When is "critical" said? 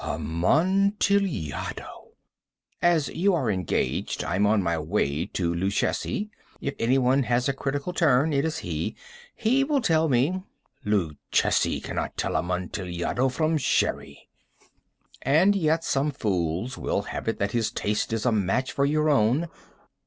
7.53-7.93